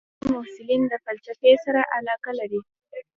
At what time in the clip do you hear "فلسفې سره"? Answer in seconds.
1.05-1.81